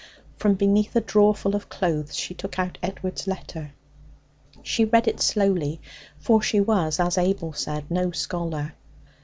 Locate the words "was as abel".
6.59-7.53